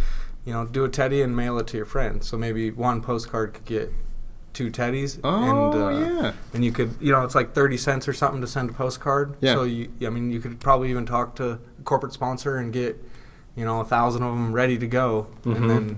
[0.46, 2.28] you know, do a teddy and mail it to your friends.
[2.28, 3.94] So maybe one postcard could get
[4.54, 5.20] two teddies.
[5.24, 5.90] Oh, and, uh,
[6.22, 6.34] yeah.
[6.54, 9.36] And you could, you know, it's like 30 cents or something to send a postcard.
[9.42, 9.54] Yeah.
[9.56, 13.02] So, you, I mean, you could probably even talk to a corporate sponsor and get,
[13.56, 15.56] you know, a thousand of them ready to go Mhm.
[15.56, 15.98] and then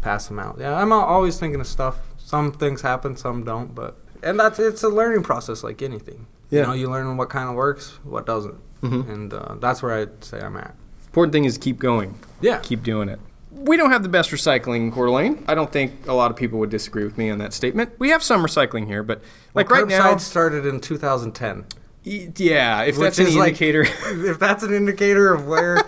[0.00, 0.56] pass them out.
[0.58, 1.98] Yeah, I'm always thinking of stuff.
[2.18, 3.96] Some things happen, some don't, but.
[4.22, 6.26] And that's it's a learning process like anything.
[6.50, 6.60] Yeah.
[6.62, 8.56] You know, you learn what kind of works, what doesn't.
[8.82, 9.08] Mhm.
[9.08, 10.74] And uh, that's where I'd say I'm at.
[11.06, 12.16] Important thing is keep going.
[12.40, 12.58] Yeah.
[12.58, 13.20] keep doing it.
[13.54, 15.44] We don't have the best recycling in Coeur d'Alene.
[15.48, 17.92] I don't think a lot of people would disagree with me on that statement.
[17.98, 19.22] We have some recycling here, but
[19.54, 21.64] like Well, right now, started in 2010.
[22.04, 23.82] y- yeah, if that's is like- indicator,
[24.28, 25.82] if that's an indicator of where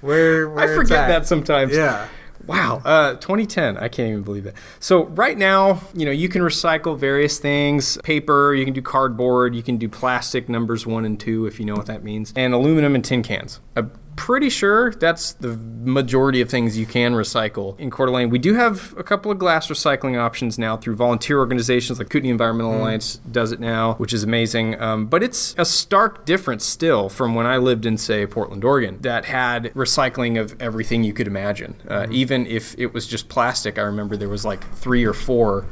[0.00, 1.08] where, where I forget at.
[1.08, 1.74] that sometimes.
[1.74, 2.08] Yeah.
[2.44, 3.76] Wow, uh, 2010.
[3.78, 4.56] I can't even believe it.
[4.80, 9.54] So right now, you know, you can recycle various things: paper, you can do cardboard,
[9.54, 12.52] you can do plastic numbers one and two, if you know what that means, and
[12.52, 13.60] aluminum and tin cans.
[13.76, 18.30] I'm pretty sure that's the majority of things you can recycle in Coeur d'Alene.
[18.30, 22.30] We do have a couple of glass recycling options now through volunteer organizations like Kootenai
[22.30, 24.80] Environmental Alliance does it now, which is amazing.
[24.80, 28.98] Um, but it's a stark difference still from when I lived in, say, Portland, Oregon,
[29.00, 31.74] that had recycling of everything you could imagine.
[31.88, 35.66] Uh, Even if it was just plastic, I remember there was like three or four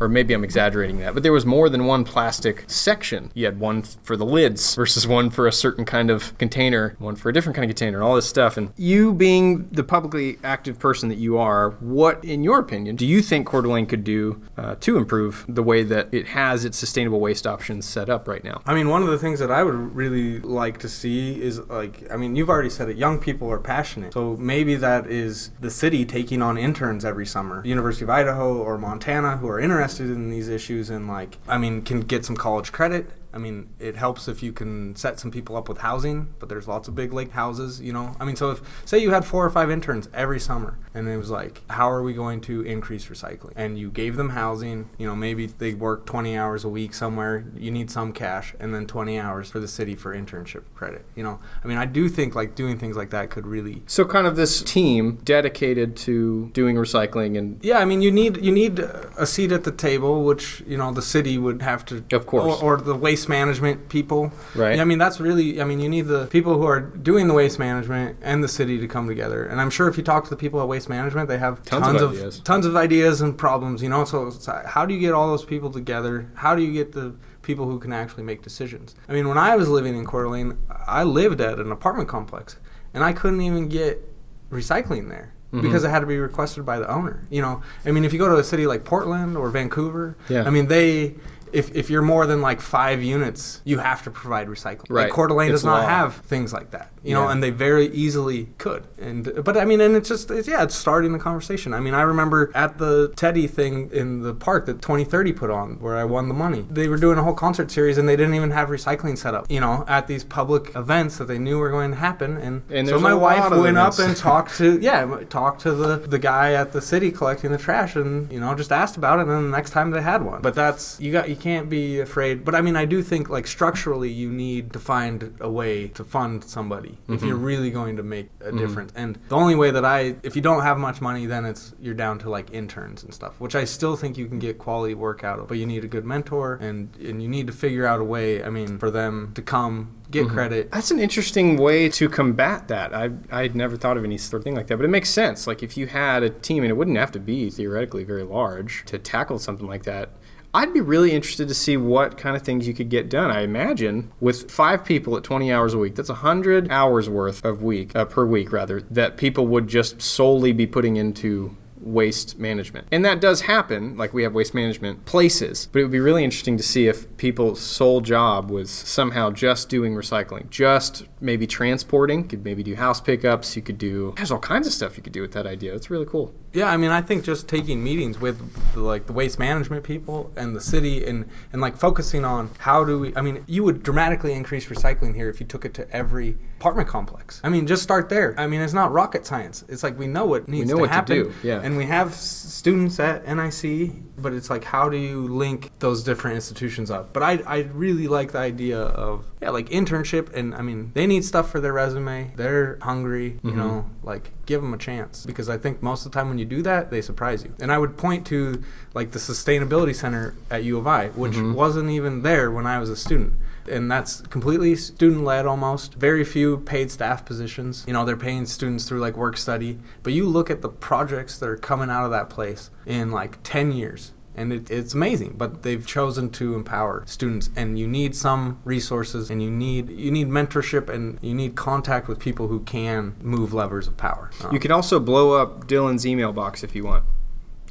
[0.00, 3.30] or maybe I'm exaggerating that, but there was more than one plastic section.
[3.34, 7.16] You had one for the lids versus one for a certain kind of container, one
[7.16, 8.56] for a different kind of container, and all this stuff.
[8.56, 13.06] And you being the publicly active person that you are, what, in your opinion, do
[13.06, 16.76] you think Coeur d'Alene could do uh, to improve the way that it has its
[16.76, 18.60] sustainable waste options set up right now?
[18.66, 22.10] I mean, one of the things that I would really like to see is like,
[22.10, 24.12] I mean, you've already said it, young people are passionate.
[24.12, 27.62] So maybe that is the city taking on interns every summer.
[27.64, 31.82] University of Idaho or Montana who are interested in these issues and like, I mean,
[31.82, 35.56] can get some college credit I mean, it helps if you can set some people
[35.56, 38.16] up with housing, but there's lots of big lake houses, you know.
[38.18, 41.18] I mean, so if say you had four or five interns every summer, and it
[41.18, 43.52] was like, how are we going to increase recycling?
[43.54, 47.44] And you gave them housing, you know, maybe they work 20 hours a week somewhere,
[47.54, 51.22] you need some cash, and then 20 hours for the city for internship credit, you
[51.22, 51.38] know.
[51.62, 53.82] I mean, I do think like doing things like that could really.
[53.86, 57.62] So kind of this team dedicated to doing recycling and.
[57.62, 60.90] Yeah, I mean, you need you need a seat at the table, which you know
[60.90, 62.02] the city would have to.
[62.12, 62.62] Of course.
[62.62, 64.32] Or, or the waste management people.
[64.54, 64.76] Right.
[64.76, 67.34] Yeah, I mean, that's really, I mean, you need the people who are doing the
[67.34, 69.46] waste management and the city to come together.
[69.46, 71.84] And I'm sure if you talk to the people at waste management, they have Tons
[71.84, 72.40] tons, of of, ideas.
[72.40, 73.82] tons of ideas and problems.
[73.82, 76.30] You know, so it's, how do you get all those people together?
[76.34, 78.94] How do you get the people who can actually make decisions?
[79.08, 82.56] I mean, when I was living in Coeur d'Alene, I lived at an apartment complex,
[82.94, 84.02] and I couldn't even get
[84.50, 85.32] recycling there.
[85.52, 85.60] Mm-hmm.
[85.62, 87.24] Because it had to be requested by the owner.
[87.30, 90.42] You know, I mean, if you go to a city like Portland or Vancouver, Yeah.
[90.42, 91.14] I mean, they
[91.52, 94.90] if, if you're more than like five units, you have to provide recycling.
[94.90, 95.04] Right.
[95.04, 95.88] Like Coeur d'Alene It's does not law.
[95.88, 97.32] have things like that, you know, Yeah.
[97.32, 98.84] and they very easily could.
[99.00, 101.72] And but I mean, and it's just it's, yeah, it's starting the conversation.
[101.72, 105.76] I mean, I remember at the Teddy thing in the park that 2030 put on,
[105.80, 106.66] where I won the money.
[106.70, 109.46] They were doing a whole concert series, and they didn't even have recycling set up,
[109.48, 112.36] you know, at these public events that they knew were going to happen.
[112.36, 116.18] And, And so my wife went up and talked to yeah, talked to the the
[116.18, 119.22] guy at the city collecting the trash, and you know, just asked about it.
[119.22, 122.00] And then the next time they had one, but that's you got you can't be
[122.00, 122.44] afraid.
[122.44, 126.04] But I mean, I do think like structurally, you need to find a way to
[126.04, 127.26] fund somebody if Mm-hmm.
[127.28, 128.92] you're really going to make a difference.
[128.96, 131.94] And the only way that I, if you don't have much money, then it's you're
[131.94, 135.24] down to like interns and stuff, which I still think you can get quality work
[135.24, 135.48] out of.
[135.48, 138.42] But you need a good mentor, and and you need to figure out a way.
[138.42, 140.70] I mean, for them to come get credit.
[140.70, 142.94] That's an interesting way to combat that.
[142.94, 145.46] I I'd never thought of any sort of thing like that, but it makes sense.
[145.46, 148.84] Like if you had a team, and it wouldn't have to be theoretically very large
[148.86, 150.10] to tackle something like that.
[150.54, 153.30] I'd be really interested to see what kind of things you could get done.
[153.30, 157.62] I imagine with five people at 20 hours a week, that's 100 hours worth of
[157.62, 161.56] week uh, per week rather that people would just solely be putting into
[161.86, 162.88] waste management.
[162.90, 166.24] And that does happen, like we have waste management places, but it would be really
[166.24, 172.26] interesting to see if people's sole job was somehow just doing recycling, just maybe transporting,
[172.26, 175.12] could maybe do house pickups, you could do there's all kinds of stuff you could
[175.12, 175.74] do with that idea.
[175.74, 176.34] It's really cool.
[176.52, 178.40] Yeah, I mean, I think just taking meetings with
[178.72, 182.82] the, like the waste management people and the city, and and like focusing on how
[182.82, 183.14] do we.
[183.14, 186.88] I mean, you would dramatically increase recycling here if you took it to every apartment
[186.88, 187.42] complex.
[187.44, 188.34] I mean, just start there.
[188.38, 189.64] I mean, it's not rocket science.
[189.68, 191.60] It's like we know what needs we know to what to happen, do, yeah.
[191.60, 196.34] and we have students at NIC, but it's like how do you link those different
[196.36, 197.12] institutions up?
[197.12, 201.06] But I I really like the idea of yeah, like internship, and I mean, they
[201.06, 202.32] need stuff for their resume.
[202.36, 203.58] They're hungry, you Mm-hmm.
[203.58, 206.44] know, like give them a chance because I think most of the time when you
[206.44, 207.54] do that, they surprise you.
[207.60, 208.62] And I would point to
[208.94, 211.54] like the sustainability center at U of I, which Mm-hmm.
[211.54, 213.32] wasn't even there when I was a student.
[213.68, 215.94] And that's completely student led almost.
[215.94, 217.84] Very few paid staff positions.
[217.86, 219.78] You know, they're paying students through like work study.
[220.02, 223.42] But you look at the projects that are coming out of that place in like
[223.42, 224.12] 10 years.
[224.38, 229.30] And it, it's amazing, but they've chosen to empower students, and you need some resources,
[229.30, 233.54] and you need you need mentorship, and you need contact with people who can move
[233.54, 234.30] levers of power.
[234.44, 237.04] Um, You can also blow up Dylan's email box if you want.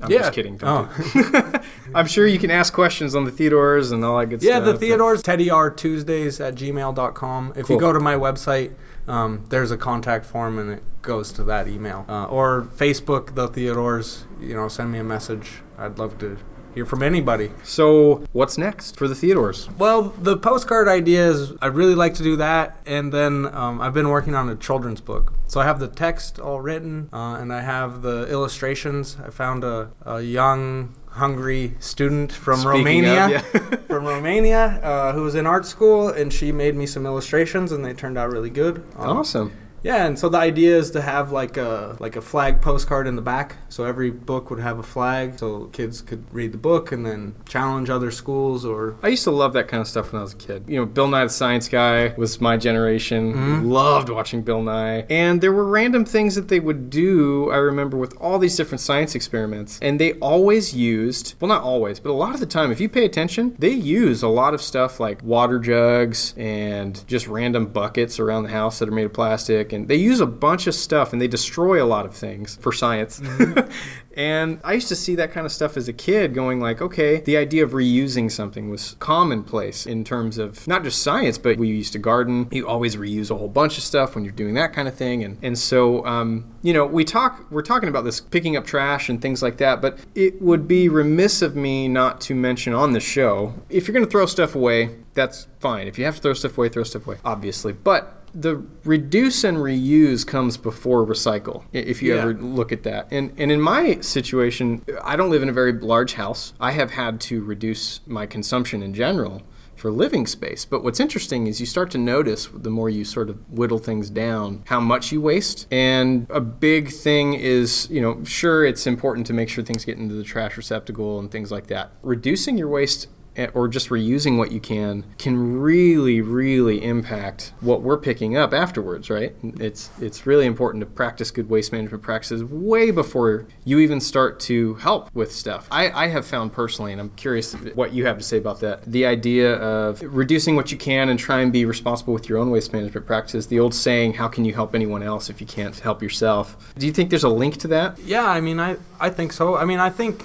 [0.02, 0.20] I'm Yeah.
[0.20, 0.58] just kidding.
[0.58, 1.54] Don't Oh.
[1.96, 4.66] I'm sure you can ask questions on the Theodores and all that good Yeah, stuff.
[4.66, 7.54] the but- Theodore's Teddy R Tuesdays at gmail.com.
[7.56, 7.76] If Cool.
[7.76, 8.72] you go to my website,
[9.08, 12.06] um, there's a contact form and it goes to that email.
[12.10, 15.62] Uh, or Facebook, the Theodores, you know, send me a message.
[15.78, 16.38] I'd love to
[16.76, 17.50] hear from anybody.
[17.64, 19.70] So, what's next for the Theodores?
[19.78, 23.94] Well, the postcard idea is I'd really like to do that, and then um, I've
[23.94, 25.34] been working on a children's book.
[25.48, 29.18] So I have the text all written, uh, and I have the illustrations.
[29.26, 33.40] I found a, a young, hungry student from Speaking Romania, of, yeah.
[33.88, 37.86] from Romania, uh, who was in art school, and she made me some illustrations, and
[37.86, 38.84] they turned out really good.
[38.98, 39.54] Um, Awesome.
[39.86, 43.16] Yeah, and so the idea is to have like a like a flag postcard in
[43.16, 43.58] the back.
[43.70, 47.36] So every book would have a flag, so kids could read the book and then
[47.48, 48.98] challenge other schools or.
[49.04, 50.64] I used to love that kind of stuff when I was a kid.
[50.68, 53.34] You know, Bill Nye the Science Guy was my generation.
[53.34, 53.70] Mm-hmm.
[53.70, 57.52] Loved watching Bill Nye, and there were random things that they would do.
[57.52, 62.00] I remember with all these different science experiments, and they always used well, not always,
[62.00, 64.64] but a lot of the time, if you pay attention, they use a lot of
[64.64, 69.14] stuff like water jugs and just random buckets around the house that are made of
[69.14, 72.58] plastic, and they use a bunch of stuff and they destroy a lot of things
[72.62, 73.22] for science.
[74.16, 77.20] And I used to see that kind of stuff as a kid going like, okay,
[77.20, 81.68] the idea of reusing something was commonplace in terms of not just science, but we
[81.68, 82.48] used to garden.
[82.52, 85.24] You always reuse a whole bunch of stuff when you're doing that kind of thing.
[85.24, 89.10] And, and so, um, you know, we talk, we're talking about this picking up trash
[89.10, 92.94] and things like that, but it would be remiss of me not to mention on
[92.94, 95.88] the show, if you're going to throw stuff away, that's fine.
[95.88, 97.74] If you have to throw stuff away, throw stuff away, obviously.
[97.74, 102.22] But the reduce and reuse comes before recycle if you Yeah.
[102.22, 103.08] ever look at that.
[103.12, 106.54] And and in my situation i don't live in a very large house.
[106.60, 109.42] I have had to reduce my consumption in general
[109.76, 110.64] for living space.
[110.66, 114.10] But what's interesting is you start to notice the more you sort of whittle things
[114.10, 115.68] down how much you waste.
[115.70, 119.98] And a big thing is you know sure it's important to make sure things get
[119.98, 121.92] into the trash receptacle and things like that.
[122.04, 123.08] Reducing your waste
[123.54, 129.10] or just reusing what you can can really really impact what we're picking up afterwards
[129.10, 129.36] right?
[129.60, 134.40] It's it's really important to practice good waste management practices way before you even start
[134.42, 135.68] to help with stuff.
[135.72, 138.84] I, I have found personally and i'm curious what you have to say about that
[138.86, 142.50] the idea of reducing what you can and try and be responsible with your own
[142.52, 145.78] waste management practices the old saying how can you help anyone else if you can't
[145.80, 146.74] help yourself?
[146.78, 148.00] Do you think there's a link to that?
[148.00, 149.56] Yeah, I mean, I I think so.
[149.56, 150.24] I mean, I think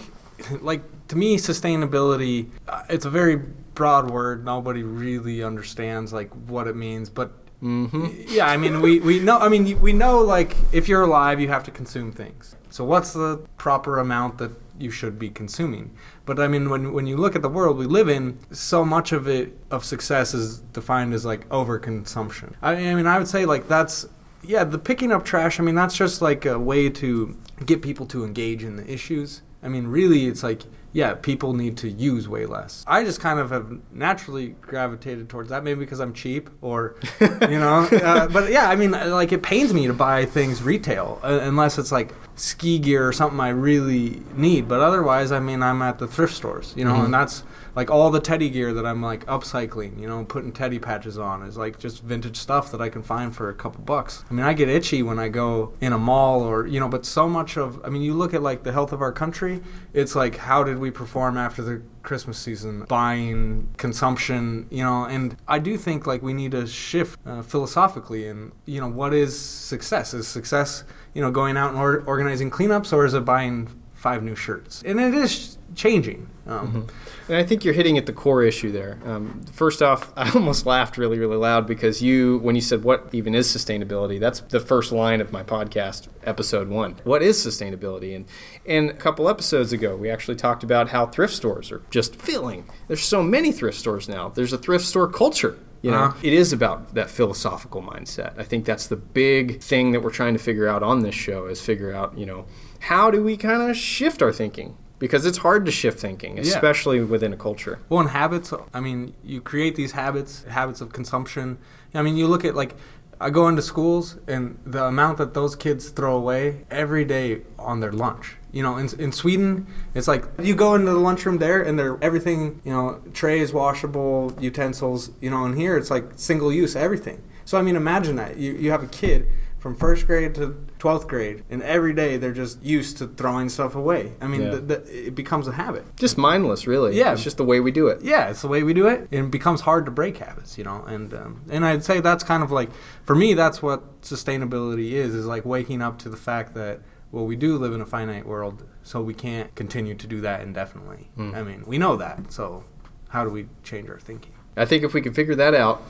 [0.60, 4.44] like to me, sustainability uh, it's a very broad word.
[4.44, 7.32] Nobody really understands like what it means, but.
[7.62, 9.36] Yeah, I mean, we, we know.
[9.36, 12.56] I mean, we know like if you're alive, you have to consume things.
[12.70, 15.90] So what's the proper amount that you should be consuming?
[16.24, 19.12] But I mean, when when you look at the world we live in, so much
[19.12, 22.54] of it of success is defined as like overconsumption.
[22.62, 24.06] I, I mean, I would say like that's
[24.42, 25.60] yeah, the picking up trash.
[25.60, 27.36] I mean, that's just like a way to
[27.66, 29.42] get people to engage in the issues.
[29.62, 32.84] I mean, really, it's like yeah, people need to use way less.
[32.86, 37.58] I just kind of have naturally gravitated towards that, maybe because I'm cheap or, you
[37.58, 37.88] know.
[38.00, 41.78] Uh, but yeah, I mean, like it pains me to buy things retail uh, unless
[41.78, 44.68] it's like ski gear or something I really need.
[44.68, 47.44] But otherwise, I mean, I'm at the thrift stores, you know, and that's
[47.74, 51.42] like all the teddy gear that I'm like upcycling, you know, putting teddy patches on
[51.42, 54.24] is like just vintage stuff that I can find for a couple bucks.
[54.30, 57.06] I mean, I get itchy when I go in a mall or, you know, but
[57.06, 59.62] so much of, I mean, you look at like the health of our country,
[59.92, 65.36] it's like how did we perform after the Christmas season, buying, consumption, you know, and
[65.46, 69.38] I do think like we need to shift uh, philosophically and, you know, what is
[69.38, 70.14] success?
[70.14, 74.22] Is success, you know, going out and or- organizing cleanups or is it buying five
[74.22, 74.82] new shirts?
[74.84, 76.28] And it is changing.
[76.46, 76.88] Um,
[77.30, 78.98] And I think you're hitting at the core issue there.
[79.04, 83.08] Um, first off, I almost laughed really, really loud because you, when you said what
[83.12, 86.96] even is sustainability, that's the first line of my podcast, episode one.
[87.04, 88.16] What is sustainability?
[88.16, 88.24] And
[88.66, 92.64] and a couple episodes ago, we actually talked about how thrift stores are just filling.
[92.88, 94.28] There's so many thrift stores now.
[94.30, 95.56] There's a thrift store culture.
[95.82, 96.18] You know, Uh-huh.
[96.22, 98.38] it is about that philosophical mindset.
[98.38, 101.46] I think that's the big thing that we're trying to figure out on this show
[101.46, 102.44] is figure out, you know,
[102.80, 104.76] how do we kind of shift our thinking?
[105.00, 107.80] Because it's hard to shift thinking, especially within a culture.
[107.88, 108.52] Well, and habits.
[108.72, 111.58] I mean, you create these habits, habits of consumption.
[111.94, 112.76] I mean, you look at like,
[113.18, 117.80] I go into schools and the amount that those kids throw away every day on
[117.80, 118.36] their lunch.
[118.52, 121.98] You know, in, in Sweden, it's like you go into the lunchroom there and they're
[122.02, 127.22] everything, you know, trays, washable utensils, you know, and here it's like single use everything.
[127.44, 128.36] So, I mean, imagine that.
[128.36, 129.28] You, you have a kid
[129.60, 133.74] from first grade to 12th grade and every day they're just used to throwing stuff
[133.76, 134.14] away.
[134.20, 134.50] I mean, Yeah.
[134.58, 135.84] th- th- it becomes a habit.
[135.96, 136.96] Just mindless, really.
[136.96, 137.12] Yeah.
[137.12, 138.00] It's just the way we do it.
[138.02, 139.00] yeah, it's the way we do it.
[139.12, 140.82] And it becomes hard to break habits, you know.
[140.88, 142.70] And um, and I'd say that's kind of like
[143.04, 145.14] for me, that's what sustainability is.
[145.14, 146.80] Is like waking up to the fact that
[147.12, 150.42] well, we do live in a finite world, so we can't continue to do that
[150.42, 151.10] indefinitely.
[151.18, 152.32] I mean, we know that.
[152.32, 152.62] So
[153.08, 154.32] how do we change our thinking?
[154.56, 155.82] I think if we can figure that out,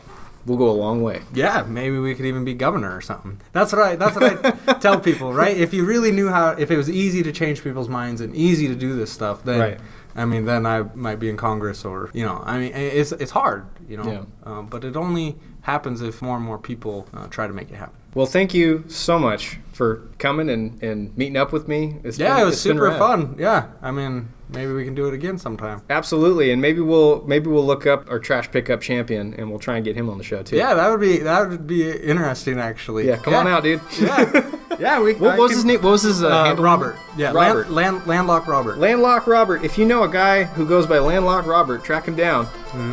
[0.47, 1.23] we'll go a long way.
[1.35, 3.41] Yeah, maybe we could even be governor or something.
[3.53, 4.25] That's what I that's what
[4.69, 5.57] I tell people, right?
[5.57, 8.69] If you really knew how if it was easy to change people's minds and easy
[8.69, 9.81] to do this stuff, then Right.
[10.17, 13.31] I mean, then I might be in Congress or you know, I mean, it's it's
[13.31, 14.11] hard, you know.
[14.11, 14.25] Yeah.
[14.45, 17.77] Um, but it only happens if more and more people uh, try to make it
[17.77, 17.95] happen.
[18.15, 21.97] Well, thank you so much for coming and, and meeting up with me.
[22.05, 23.37] It's Yeah, been- it was super fun.
[23.39, 25.81] Yeah, I mean, maybe we can do it again sometime.
[25.89, 29.77] Absolutely, and maybe we'll maybe we'll look up our trash pickup champion and we'll try
[29.77, 30.57] and get him on the show too.
[30.57, 33.07] Yeah, that would be that would be interesting actually.
[33.07, 33.17] yeah.
[33.17, 33.81] Come on out, dude.
[34.01, 35.01] Yeah, yeah.
[35.03, 35.15] We.
[35.15, 35.83] What I was can- his name?
[35.83, 36.55] What was his uh, Uh.
[36.57, 36.97] Robert.
[37.17, 37.71] Yeah, Robert.
[37.71, 38.79] Land, land, landlocked Robert.
[38.79, 39.65] Landlock Robert.
[39.65, 42.47] If you know a guy who goes by Landlock Robert, track him down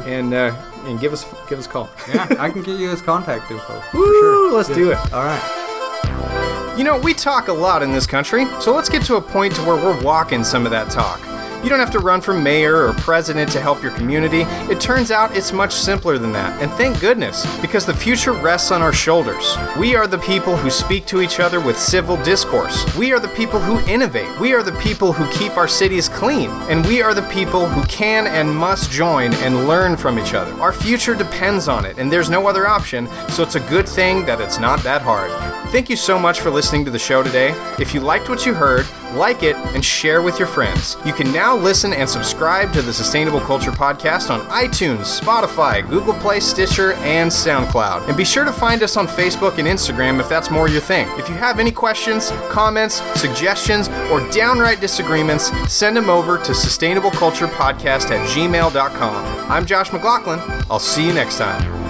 [0.05, 0.55] and uh,
[0.87, 1.89] and give us give us a call.
[2.13, 3.79] yeah, I can get you his contact info.
[3.91, 4.05] for Woo!
[4.19, 4.53] sure.
[4.53, 4.97] Let's do it.
[5.13, 6.73] All right.
[6.77, 9.55] You know, we talk a lot in this country, so let's get to a point
[9.55, 11.19] to where we're walking some of that talk.
[11.67, 14.43] You don't have to run for mayor or president to help your community.
[14.71, 18.71] It turns out it's much simpler than that, and thank goodness, because the future rests
[18.71, 19.57] on our shoulders.
[19.77, 22.85] We are the people who speak to each other with civil discourse.
[22.95, 24.39] We are the people who innovate.
[24.39, 26.49] We are the people who keep our cities clean.
[26.69, 30.53] And we are the people who can and must join and learn from each other.
[30.61, 34.25] Our future depends on it, and there's no other option, so it's a good thing
[34.25, 35.31] that it's not that hard.
[35.73, 37.49] Thank you so much for listening to the show today.
[37.77, 38.85] If you liked what you heard,
[39.15, 40.97] like it and share with your friends.
[41.05, 46.13] You can now listen and subscribe to the Sustainable Culture Podcast on iTunes, Spotify, Google
[46.15, 48.07] Play, Stitcher, and SoundCloud.
[48.07, 51.07] And be sure to find us on Facebook and Instagram if that's more your thing.
[51.17, 58.11] If you have any questions, comments, suggestions, or downright disagreements, send them over to sustainableculturepodcast
[58.11, 59.51] at gmail.com.
[59.51, 60.39] I'm Josh McLaughlin.
[60.69, 61.86] I'll see you next time.